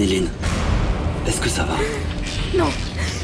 [0.00, 0.28] Niline,
[1.26, 1.74] est-ce que ça va?
[2.56, 2.70] Non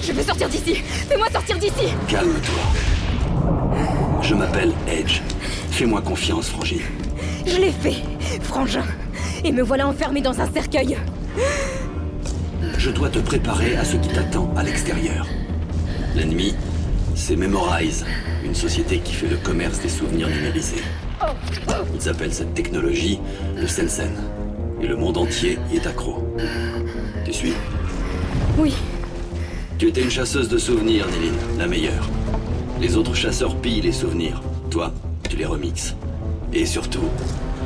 [0.03, 0.75] Je veux sortir d'ici
[1.09, 3.81] Fais-moi sortir d'ici Calme-toi.
[4.21, 5.23] Je m'appelle Edge.
[5.71, 6.83] Fais-moi confiance, Frangine.
[7.47, 7.95] Je l'ai fait,
[8.43, 8.85] frangin.
[9.43, 10.99] Et me voilà enfermé dans un cercueil.
[12.77, 15.27] Je dois te préparer à ce qui t'attend à l'extérieur.
[16.15, 16.55] L'ennemi,
[17.15, 18.05] c'est Memorize,
[18.45, 20.83] une société qui fait le commerce des souvenirs numérisés.
[21.99, 23.19] Ils appellent cette technologie
[23.57, 24.13] le Sensen.
[24.83, 26.23] Et le monde entier y est accro.
[27.25, 27.53] Tu suis
[28.59, 28.75] Oui.
[29.79, 32.09] Tu étais une chasseuse de souvenirs, Niline, la meilleure.
[32.81, 34.43] Les autres chasseurs pillent les souvenirs.
[34.71, 34.93] Toi,
[35.29, 35.95] tu les remixes.
[36.53, 37.09] Et surtout,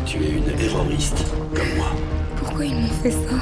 [0.07, 1.25] tu es une erroriste,
[1.55, 1.91] comme moi.
[2.37, 3.37] Pourquoi ils m'ont fait ça?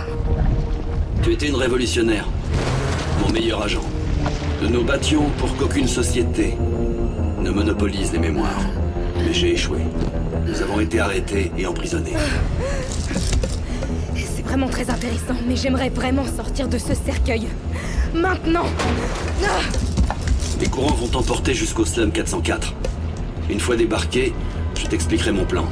[1.22, 2.26] Tu étais une révolutionnaire.
[3.22, 3.84] Mon meilleur agent.
[4.62, 6.56] Nous nous battions pour qu'aucune société
[7.40, 8.66] ne monopolise les mémoires.
[9.16, 9.78] Mais j'ai échoué.
[10.46, 12.14] Nous avons été arrêtés et emprisonnés.
[14.48, 17.48] Vraiment très intéressant, mais j'aimerais vraiment sortir de ce cercueil.
[18.14, 18.64] Maintenant
[19.44, 19.60] Ah
[20.58, 22.72] Les courants vont t'emporter jusqu'au Slum 404.
[23.50, 24.32] Une fois débarqué,
[24.74, 25.66] je t'expliquerai mon plan.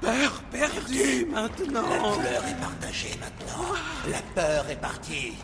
[0.00, 2.16] Peur perdue La maintenant.
[2.16, 3.68] douleur est partagée maintenant.
[4.10, 5.34] La peur est partie.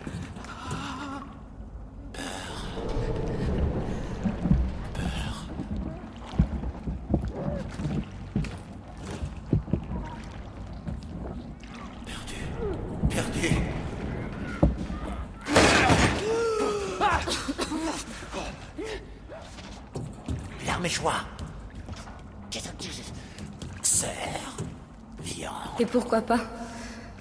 [25.96, 26.40] Pourquoi pas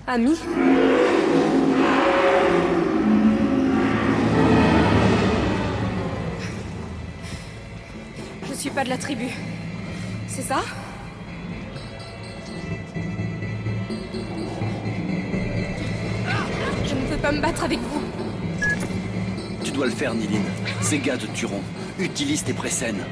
[0.05, 0.35] Ami
[8.45, 9.27] Je suis pas de la tribu.
[10.27, 10.57] C'est ça?
[16.83, 18.01] Je ne veux pas me battre avec vous.
[19.63, 20.43] Tu dois le faire, Niline.
[20.81, 21.61] Ces gars te tueront.
[21.97, 23.05] Utilise tes précènes.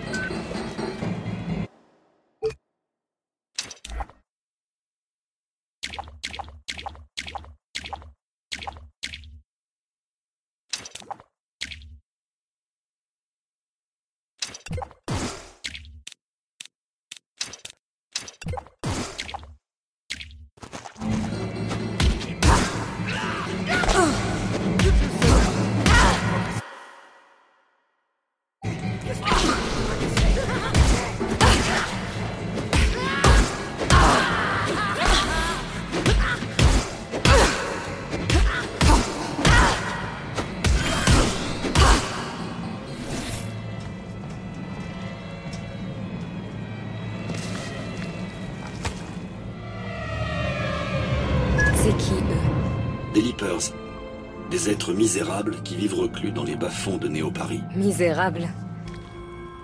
[54.64, 57.62] Des êtres misérables qui vivent reclus dans les bas-fonds de Néo-Paris.
[57.76, 58.48] Misérables.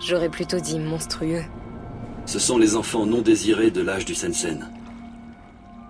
[0.05, 1.43] J'aurais plutôt dit monstrueux.
[2.25, 4.69] Ce sont les enfants non désirés de l'âge du Sensen.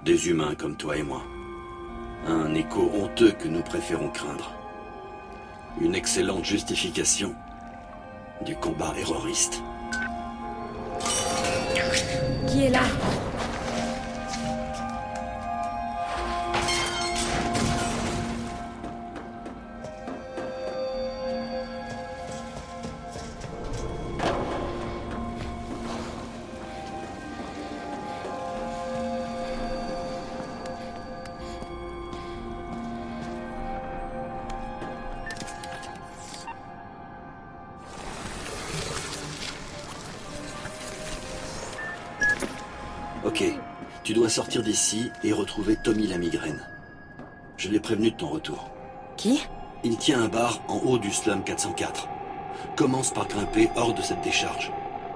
[0.05, 1.23] Des humains comme toi et moi.
[2.27, 4.53] Un écho honteux que nous préférons craindre.
[5.81, 7.33] Une excellente justification
[8.45, 9.63] du combat erroriste.
[12.47, 12.83] Qui est là?
[45.23, 46.61] Et retrouver Tommy la migraine.
[47.57, 48.71] Je l'ai prévenu de ton retour.
[49.17, 49.41] Qui?
[49.83, 52.07] Il tient un bar en haut du slum 404.
[52.75, 54.71] Commence par grimper hors de cette décharge.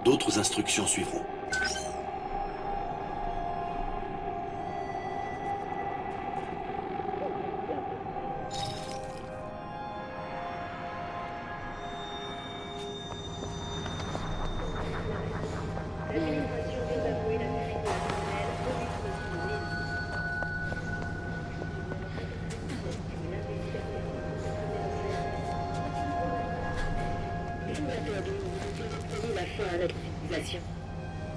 [0.06, 1.24] D'autres instructions suivront.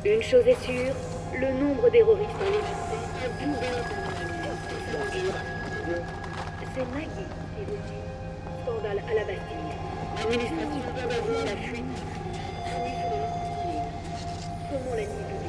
[0.04, 0.94] Une chose est sûre,
[1.38, 2.86] le nombre terroristes en Égypte
[6.74, 8.00] C'est Maggie qui est venue.
[8.62, 9.72] Scandale à la Bastille.
[10.22, 11.84] Administration vient d'avouer la fuite.
[14.70, 15.45] Comment la nuit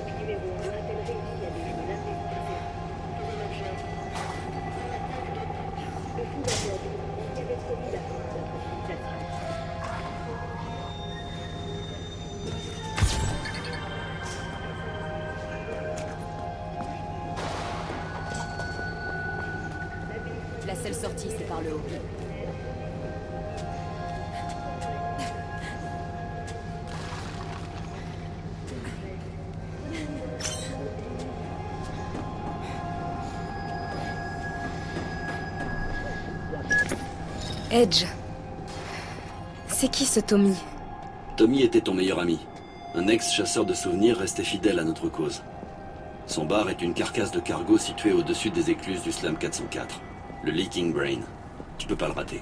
[37.78, 38.06] Edge.
[39.68, 40.56] C'est qui ce Tommy?
[41.36, 42.40] Tommy était ton meilleur ami.
[42.96, 45.44] Un ex-chasseur de souvenirs resté fidèle à notre cause.
[46.26, 50.02] Son bar est une carcasse de cargo située au-dessus des écluses du Slam 404.
[50.44, 51.20] Le Leaking Brain.
[51.78, 52.42] Tu peux pas le rater.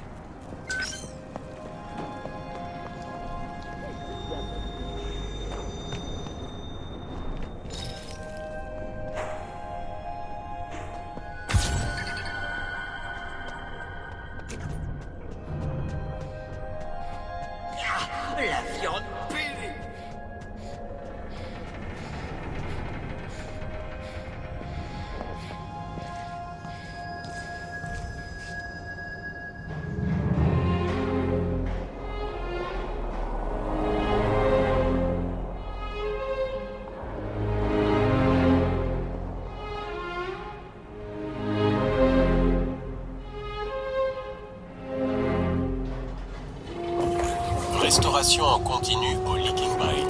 [48.27, 50.07] En continu au Leaking Brain.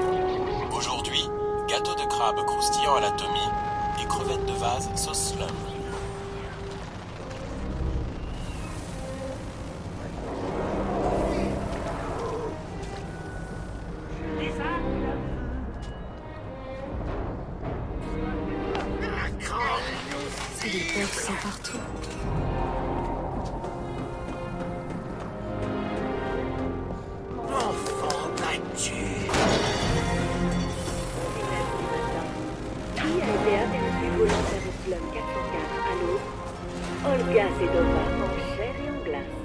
[0.75, 1.21] Aujourd'hui,
[1.67, 3.41] gâteau de crabe croustillant à la Tommy
[4.01, 5.34] et crevettes de vase sauce
[35.19, 36.19] à l'eau
[37.05, 39.35] Olga Sedova en chair et en glace.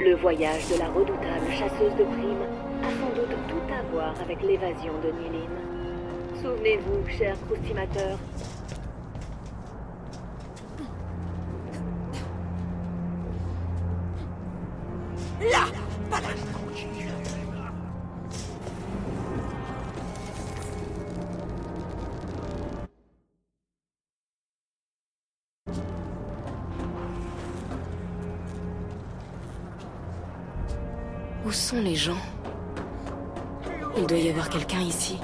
[0.00, 2.46] Le voyage de la redoutable chasseuse de primes
[2.82, 5.48] a sans doute tout à voir avec l'évasion de Nilin.
[6.42, 8.18] Souvenez-vous, chers croustimateurs,
[31.82, 32.16] les gens
[33.96, 35.18] Il doit y avoir quelqu'un ici.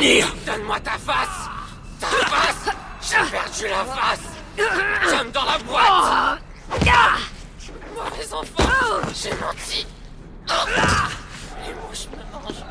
[0.00, 0.34] Punir.
[0.46, 1.50] Donne-moi ta face.
[2.00, 2.74] Ta face.
[3.02, 4.26] J'ai perdu la face.
[5.10, 6.40] Comme dans la boîte.
[7.94, 8.70] Mauvais enfant.
[9.14, 9.86] J'ai menti.
[11.66, 12.64] Les mouches me mangent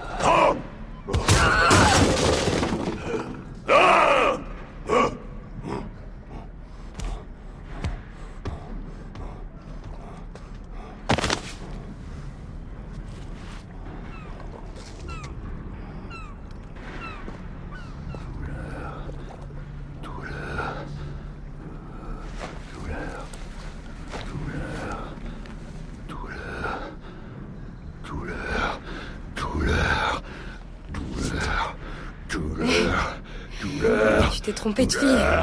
[34.31, 35.38] Tu t'es trompé de fille.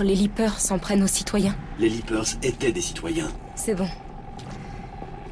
[0.00, 1.54] Alors les Leapers s'en prennent aux citoyens.
[1.78, 3.28] Les Leapers étaient des citoyens.
[3.54, 3.86] C'est bon.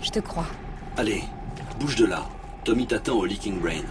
[0.02, 0.44] Je te crois.
[0.98, 1.24] Allez,
[1.80, 2.26] bouge de là.
[2.64, 3.86] Tommy t'attend au Leaking Brain.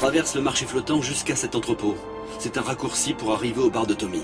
[0.00, 1.94] Traverse le marché flottant jusqu'à cet entrepôt.
[2.38, 4.22] C'est un raccourci pour arriver au bar de Tommy.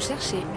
[0.00, 0.49] Vous cherchez.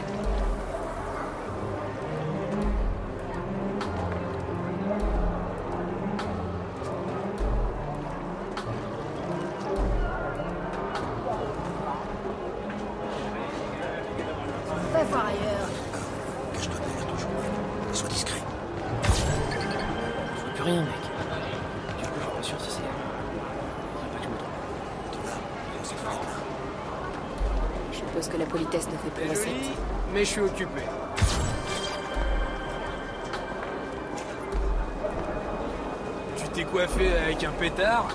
[36.43, 38.07] Tu t'es coiffé avec un pétard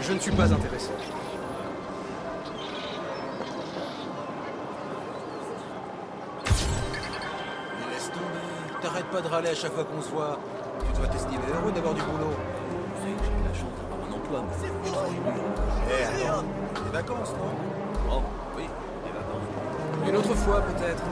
[0.00, 0.90] Je ne suis pas intéressé.
[7.78, 8.80] Mais laisse tomber.
[8.82, 10.38] T'arrêtes pas de râler à chaque fois qu'on se voit.
[10.86, 12.36] Tu dois t'estimer heureux d'avoir du boulot.
[14.40, 15.40] Mais je travaille plus.
[15.90, 16.44] Eh, attends.
[16.84, 18.22] Des vacances, non Oh,
[18.56, 18.64] oui,
[19.04, 20.08] les vacances.
[20.08, 21.02] Une autre fois, peut-être.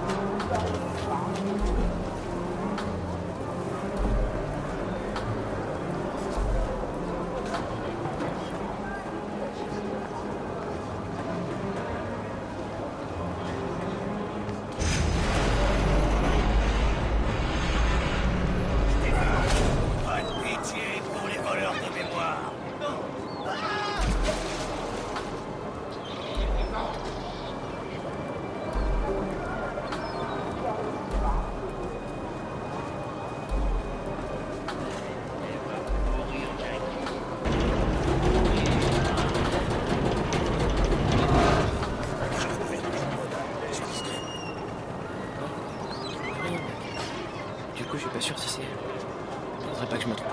[48.20, 48.60] Pas sûr si c'est.
[48.60, 49.68] elle.
[49.72, 50.28] Faudrait pas que je me trompe.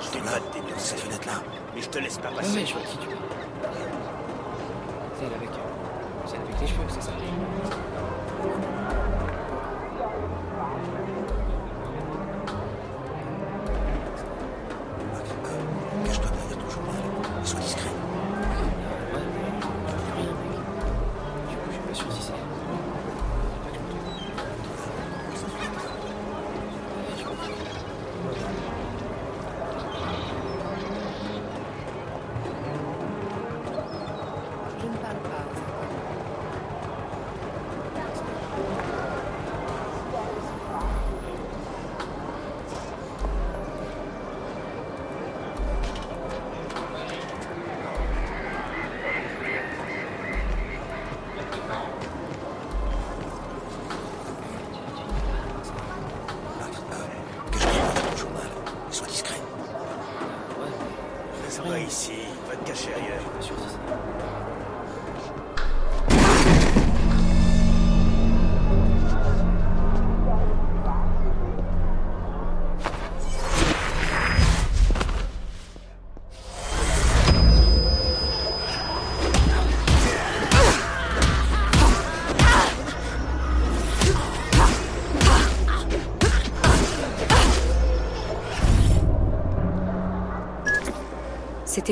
[0.00, 1.32] Je note, t'es bien cette fenêtre-là.
[1.74, 2.60] Mais je te laisse pas Ouais, passer.
[2.60, 3.16] ouais, je vois qui tu es.
[5.18, 5.48] Celle avec.
[5.50, 7.10] euh, Celle avec les cheveux, c'est ça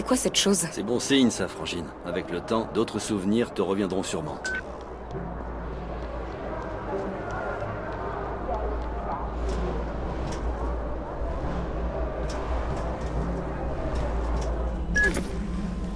[0.00, 0.66] C'était quoi cette chose?
[0.72, 1.84] C'est bon signe, ça, Frangine.
[2.06, 4.38] Avec le temps, d'autres souvenirs te reviendront sûrement.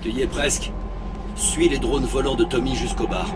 [0.02, 0.70] Tu y es presque.
[1.34, 3.28] Suis les drones volants de Tommy jusqu'au bar.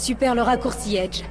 [0.00, 1.24] Super le raccourci Edge.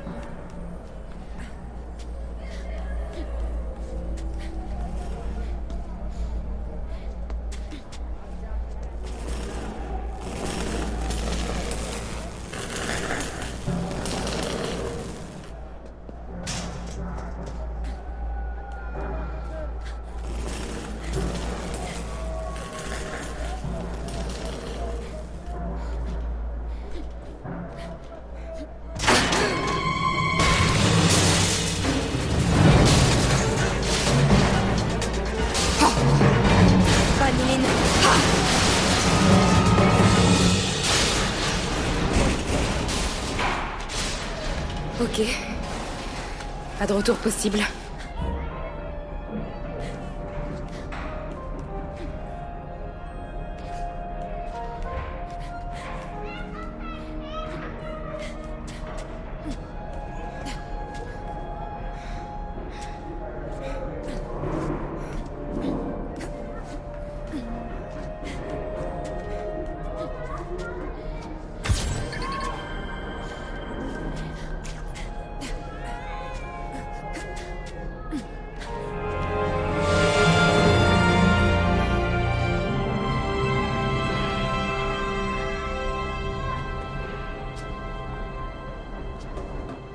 [46.93, 47.78] Retour possible.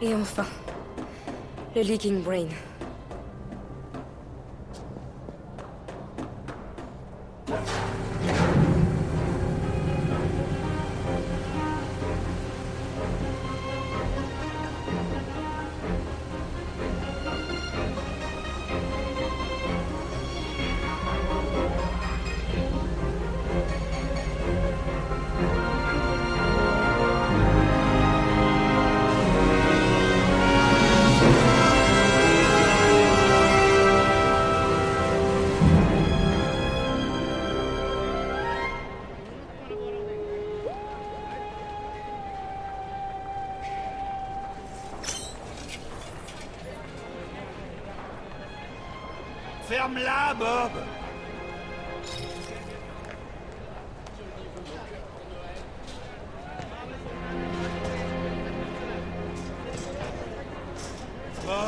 [0.05, 0.45] Et enfin,
[1.75, 2.49] le Leaking Brain.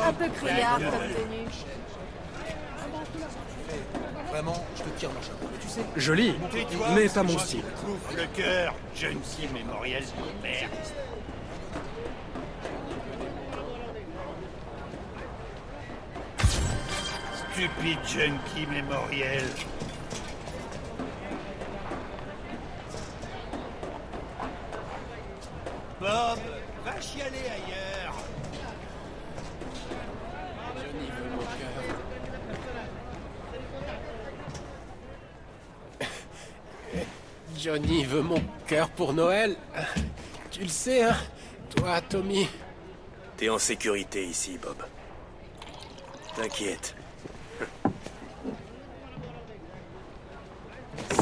[0.07, 1.47] Un peu criard comme tenue.
[4.29, 5.47] Vraiment, je te tire mon chapeau.
[5.51, 6.35] Mais tu sais, Joli,
[6.95, 7.63] mais pas mon je style.
[8.15, 10.71] le cœur, jeune fille mémorielle de merde.
[17.57, 19.43] Stupide junkie mémoriel.
[25.99, 26.37] Bob,
[26.85, 28.13] va chialer ailleurs.
[30.77, 31.41] Johnny veut mon
[35.99, 36.09] cœur.
[37.57, 39.55] Johnny veut mon cœur pour Noël.
[40.51, 41.17] Tu le sais, hein
[41.75, 42.47] Toi, Tommy.
[43.35, 44.77] T'es en sécurité ici, Bob.
[46.35, 46.93] T'inquiète.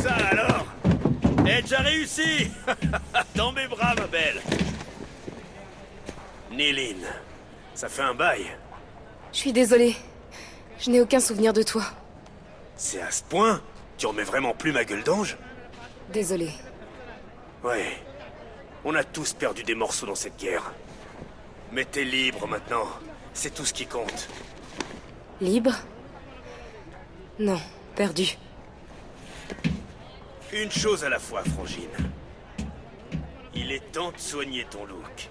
[0.02, 0.66] Ça alors
[1.48, 2.52] Eh, déjà réussi
[3.36, 4.42] Dans mes bras, ma belle
[6.52, 7.06] Néline,
[7.74, 8.46] ça fait un bail.
[9.34, 9.96] Je suis désolée.
[10.80, 11.84] Je n'ai aucun souvenir de toi.
[12.78, 13.62] C'est à ce point
[13.98, 15.38] Tu remets vraiment plus ma gueule d'ange
[16.14, 16.52] Désolée.
[17.64, 17.98] Ouais.
[18.86, 20.72] On a tous perdu des morceaux dans cette guerre.
[21.72, 22.88] Mais t'es libre maintenant.
[23.34, 24.30] C'est tout ce qui compte.
[25.42, 25.74] Libre?
[27.40, 27.60] Non,
[27.96, 28.38] perdu.
[30.54, 31.90] Une chose à la fois, Frangine.
[33.56, 35.30] Il est temps de soigner ton look.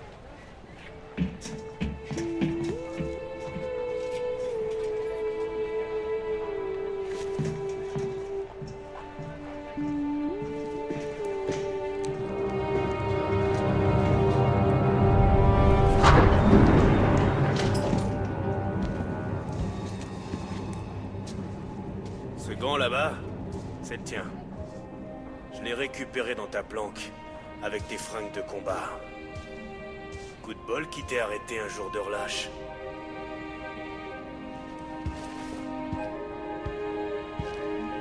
[26.62, 27.11] Planque,
[27.62, 28.90] avec tes fringues de combat.
[30.43, 32.49] Coup de bol qui t'est arrêté un jour de relâche.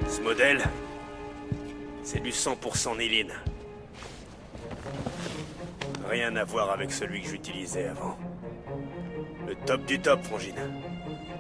[0.07, 0.61] Ce modèle,
[2.03, 3.33] c'est du 100% Néline.
[6.07, 8.17] Rien à voir avec celui que j'utilisais avant.
[9.47, 10.59] Le top du top, Frangine.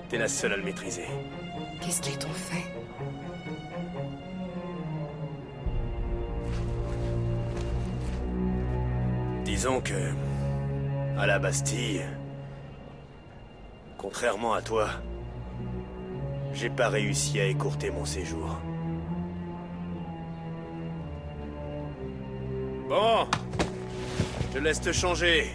[0.09, 1.05] T'es la seule à le maîtriser.
[1.81, 2.63] Qu'est-ce qu'ils t'ont fait?
[9.63, 10.11] Disons que,
[11.17, 12.01] à la Bastille,
[13.97, 14.89] contrairement à toi,
[16.53, 18.57] j'ai pas réussi à écourter mon séjour.
[22.89, 23.25] Bon,
[24.53, 25.49] je laisse te changer.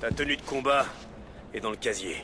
[0.00, 0.86] Ta tenue de combat
[1.52, 2.16] est dans le casier.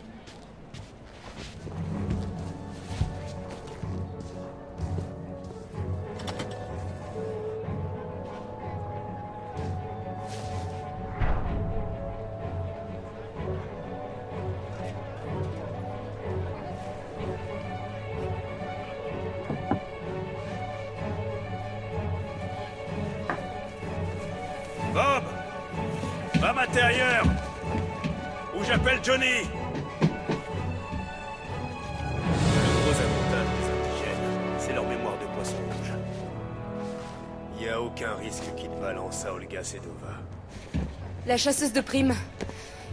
[41.44, 42.14] Chasseuse de primes.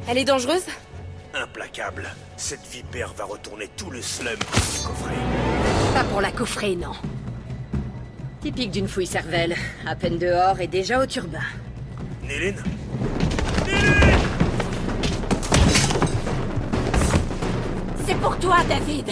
[0.10, 0.66] Elle est dangereuse
[1.34, 5.16] Implacable, cette vipère va retourner tout le slum du coffret.
[5.94, 6.92] Pas pour la coffrer, non.
[8.42, 9.56] Typique d'une fouille cervelle.
[9.88, 11.40] À peine dehors et déjà au turbin.
[12.24, 12.62] Néline
[18.06, 19.10] C'est pour toi, David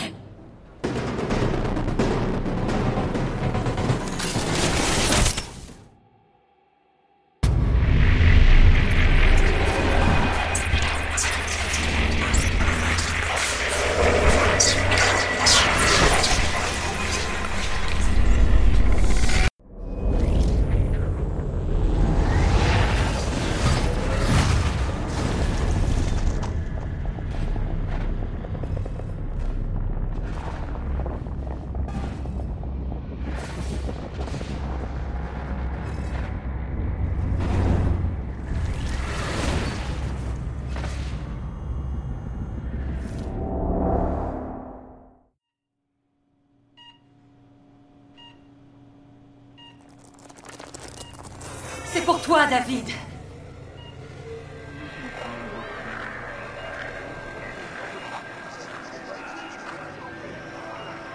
[52.49, 52.89] David.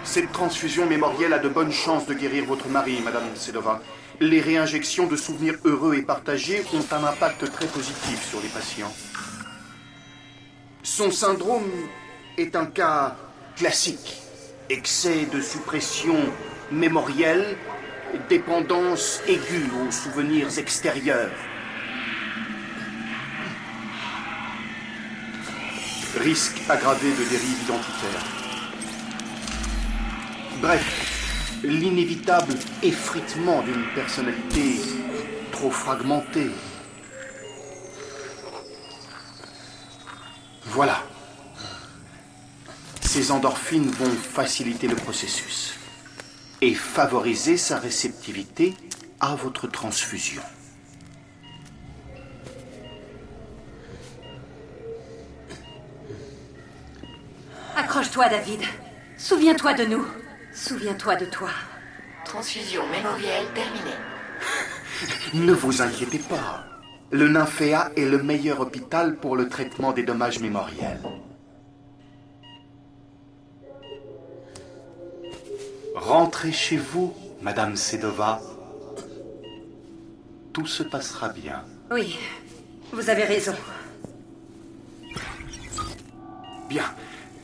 [0.05, 3.81] Cette transfusion mémorielle a de bonnes chances de guérir votre mari, Madame Sedova.
[4.21, 8.93] Les réinjections de souvenirs heureux et partagés ont un impact très positif sur les patients.
[10.83, 11.69] Son syndrome
[12.37, 13.17] est un cas
[13.57, 14.21] classique.
[14.69, 16.15] Excès de suppression
[16.71, 17.57] mémorielle,
[18.29, 21.31] dépendance aiguë aux souvenirs extérieurs.
[26.17, 28.23] Risque aggravé de dérive identitaire.
[30.61, 34.79] Bref, l'inévitable effritement d'une personnalité
[35.51, 36.49] trop fragmentée.
[40.65, 41.03] Voilà.
[43.01, 45.75] Ces endorphines vont faciliter le processus
[46.61, 48.73] et favoriser sa réceptivité
[49.19, 50.41] à votre transfusion.
[57.75, 58.61] Accroche-toi, David.
[59.17, 60.05] Souviens-toi de nous.
[60.53, 61.49] Souviens-toi de toi.
[62.23, 63.95] Transfusion mémorielle terminée.
[65.33, 66.65] Ne vous inquiétez pas.
[67.11, 70.99] Le Nymphéa est le meilleur hôpital pour le traitement des dommages mémoriels.
[75.95, 78.41] Rentrez chez vous, Madame Sedova.
[80.51, 81.63] Tout se passera bien.
[81.89, 82.17] Oui,
[82.91, 83.53] vous avez raison.
[86.67, 86.83] Bien.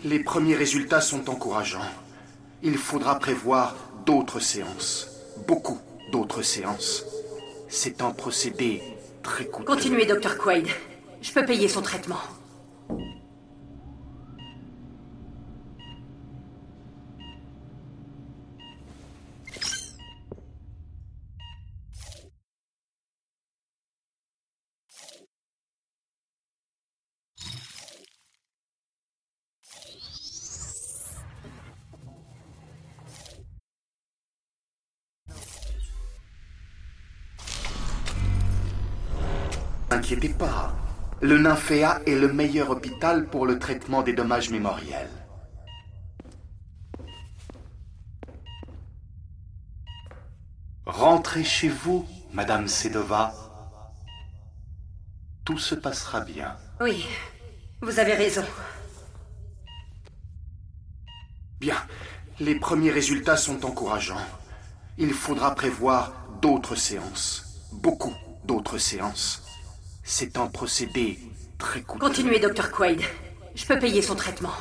[0.04, 1.80] Les premiers résultats sont encourageants.
[2.62, 5.08] Il faudra prévoir d'autres séances.
[5.48, 5.80] Beaucoup
[6.12, 7.06] d'autres séances.
[7.70, 8.82] C'est un procédé
[9.24, 9.66] très coûteux.
[9.66, 10.38] Continuez, Dr.
[10.38, 10.68] Quaid.
[11.22, 12.20] Je peux payer son traitement.
[41.42, 45.10] Le Nymphéa est le meilleur hôpital pour le traitement des dommages mémoriels.
[50.86, 53.34] Rentrez chez vous, Madame Sedova.
[55.44, 56.58] Tout se passera bien.
[56.80, 57.08] Oui,
[57.82, 58.46] vous avez raison.
[61.60, 61.78] Bien.
[62.40, 64.28] Les premiers résultats sont encourageants.
[65.00, 67.66] Il faudra prévoir d'autres séances.
[67.72, 68.14] Beaucoup
[68.46, 69.51] d'autres séances.
[70.14, 71.18] C'est un procédé
[71.58, 72.06] très coûteux.
[72.06, 72.70] Continuez, Dr.
[72.70, 73.00] Quaid.
[73.56, 74.52] Je peux payer son traitement.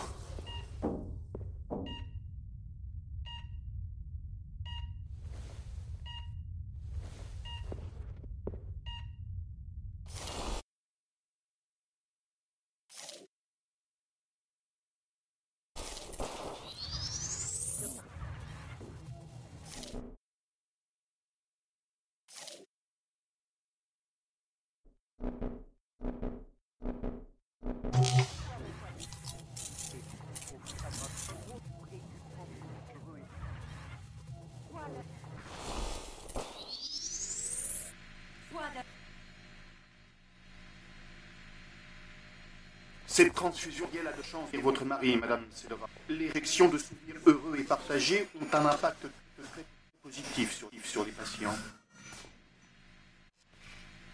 [43.20, 45.86] Cette transfusion liée a de chance et votre mari, Madame Sedova.
[46.08, 49.08] L'érection de souvenirs heureux et partagés ont un impact
[49.52, 49.64] très
[50.02, 51.54] positif sur, les patients.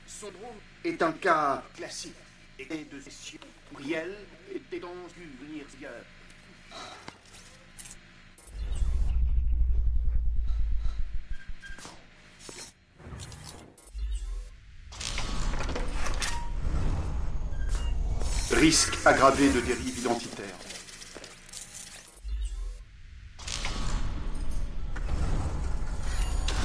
[0.09, 2.17] Son drôme est un cas classique
[2.59, 3.39] et de session
[3.77, 4.17] réelle
[4.53, 5.31] et d'étendue
[18.57, 20.55] Risque aggravé de dérive identitaire.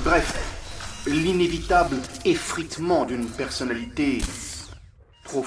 [0.03, 4.21] Bref, l'inévitable effritement d'une personnalité
[5.23, 5.43] trop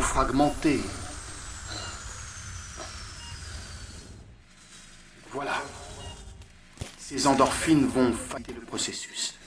[0.00, 0.80] fragmentée.
[5.32, 5.62] Voilà.
[6.98, 9.38] Ces endorphines vont faciliter le processus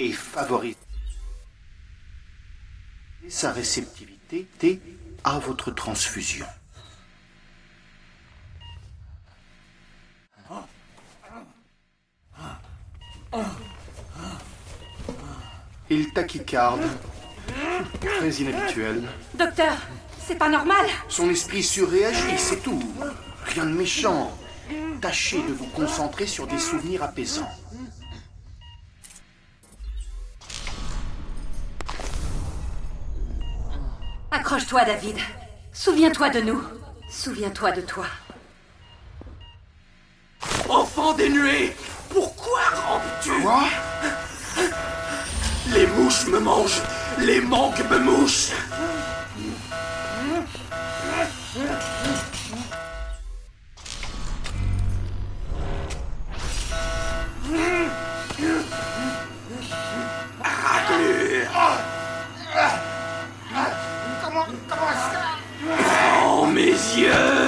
[0.00, 0.76] et favoriser
[3.28, 4.80] sa réceptivité
[5.22, 6.46] à votre transfusion.
[15.90, 16.82] Il tachycarde,
[18.00, 19.02] très inhabituel.
[19.34, 19.76] Docteur,
[20.18, 20.86] c'est pas normal.
[21.08, 22.82] Son esprit surréagit, c'est tout.
[23.44, 24.36] Rien de méchant.
[25.00, 27.50] tâchez de vous concentrer sur des souvenirs apaisants.
[34.30, 35.16] Accroche-toi, David.
[35.72, 36.62] Souviens-toi de nous.
[37.10, 38.06] Souviens-toi de toi.
[40.68, 41.74] Enfant des nuées
[42.08, 43.32] Pourquoi rampes-tu?
[43.42, 43.64] Quoi?
[45.74, 46.80] Les mouches me mangent
[47.18, 48.52] Les manques me mouchent
[66.92, 67.39] Oh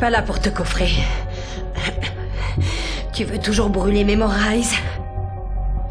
[0.00, 0.88] pas là pour te coffrer.
[3.12, 4.74] Tu veux toujours brûler Memorize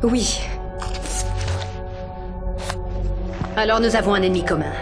[0.01, 0.39] Oui.
[3.55, 4.73] Alors nous avons un ennemi commun.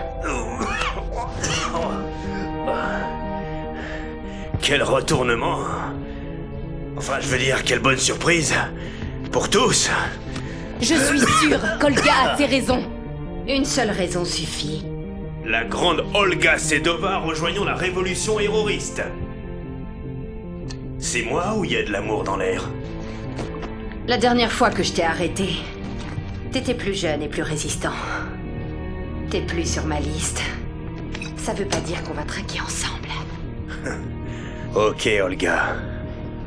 [4.62, 5.60] Quel retournement
[6.96, 8.56] Enfin, je veux dire, quelle bonne surprise
[9.32, 9.90] Pour tous
[10.80, 12.84] Je suis sûre qu'Olga a ses raisons.
[13.48, 14.86] Une seule raison suffit.
[15.46, 19.02] La grande Olga Sedova rejoignant la révolution héroïste.
[21.10, 22.70] C'est moi ou il y a de l'amour dans l'air
[24.10, 25.52] La dernière fois que je t'ai arrêté,
[26.52, 27.94] t'étais plus jeune et plus résistant.
[29.30, 30.42] T'es plus sur ma liste.
[31.38, 33.08] Ça veut pas dire qu'on va traquer ensemble.
[34.76, 35.78] Ok, Olga.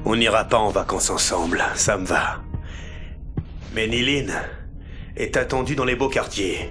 [0.05, 2.43] On n'ira pas en vacances ensemble, ça me va.
[3.75, 4.35] Mais Niline
[5.17, 6.71] est attendue dans les beaux quartiers.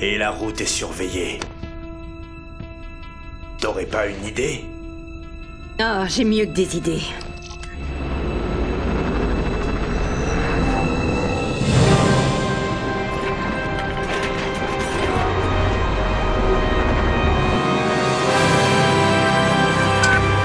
[0.00, 1.38] Et la route est surveillée.
[3.60, 4.64] T'aurais pas une idée?
[5.78, 7.02] Ah, j'ai mieux que des idées.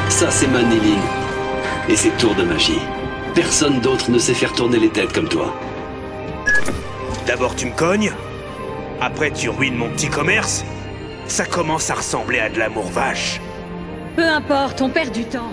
[0.10, 1.00] Ça, c'est ma Néline.
[1.88, 2.80] Et ses tours de magie.
[3.34, 5.56] Personne d'autre ne sait faire tourner les têtes comme toi.
[7.26, 8.12] D'abord tu me cognes,
[9.00, 10.66] après tu ruines mon petit commerce.
[11.28, 13.40] Ça commence à ressembler à de l'amour vache.
[14.16, 15.52] Peu importe, on perd du temps.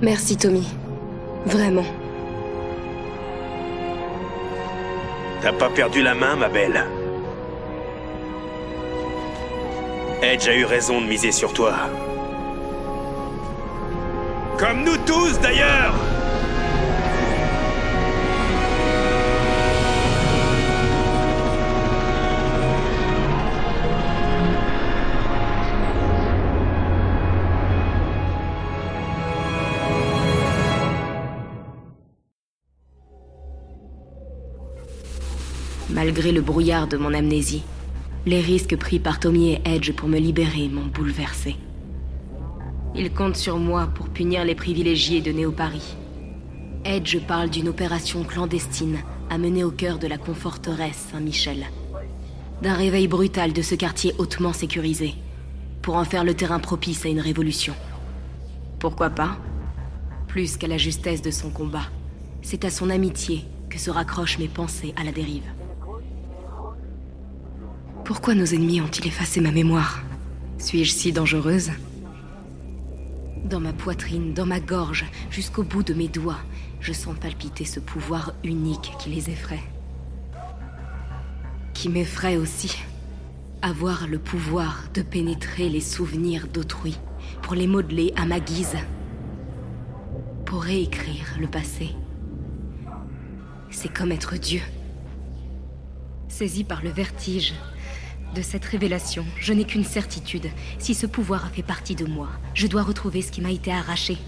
[0.00, 0.66] Merci, Tommy.
[1.46, 1.84] Vraiment.
[5.40, 6.84] T'as pas perdu la main, ma belle.
[10.22, 11.74] Edge a eu raison de miser sur toi.
[14.58, 15.94] Comme nous tous, d'ailleurs
[36.08, 37.64] Malgré le brouillard de mon amnésie,
[38.24, 41.54] les risques pris par Tommy et Edge pour me libérer m'ont bouleversé.
[42.94, 45.96] Ils comptent sur moi pour punir les privilégiés de Néo-Paris.
[46.86, 51.66] Edge parle d'une opération clandestine à mener au cœur de la conforteresse Saint-Michel.
[52.62, 55.12] D'un réveil brutal de ce quartier hautement sécurisé,
[55.82, 57.74] pour en faire le terrain propice à une révolution.
[58.78, 59.36] Pourquoi pas?
[60.26, 61.90] Plus qu'à la justesse de son combat,
[62.40, 65.44] c'est à son amitié que se raccrochent mes pensées à la dérive.
[68.08, 70.00] Pourquoi nos ennemis ont-ils effacé ma mémoire
[70.56, 71.72] Suis-je si dangereuse
[73.44, 76.40] Dans ma poitrine, dans ma gorge, jusqu'au bout de mes doigts,
[76.80, 79.62] je sens palpiter ce pouvoir unique qui les effraie.
[81.74, 82.78] Qui m'effraie aussi.
[83.60, 86.98] Avoir le pouvoir de pénétrer les souvenirs d'autrui,
[87.42, 88.78] pour les modeler à ma guise.
[90.46, 91.90] Pour réécrire le passé.
[93.68, 94.62] C'est comme être Dieu.
[96.28, 97.52] Saisi par le vertige,
[98.34, 100.48] de cette révélation, je n'ai qu'une certitude.
[100.78, 103.72] Si ce pouvoir a fait partie de moi, je dois retrouver ce qui m'a été
[103.72, 104.18] arraché.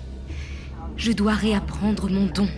[0.96, 2.48] Je dois réapprendre mon don.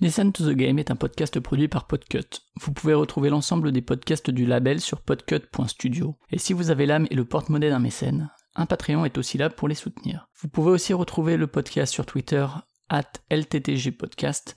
[0.00, 2.42] Listen to the Game est un podcast produit par Podcut.
[2.60, 6.18] Vous pouvez retrouver l'ensemble des podcasts du label sur podcut.studio.
[6.30, 9.48] Et si vous avez l'âme et le porte-monnaie d'un mécène, un Patreon est aussi là
[9.48, 10.28] pour les soutenir.
[10.40, 12.46] Vous pouvez aussi retrouver le podcast sur Twitter,
[12.88, 14.56] at LTTG Podcast,